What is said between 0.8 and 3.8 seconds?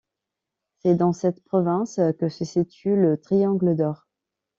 dans cette province que se situe le Triangle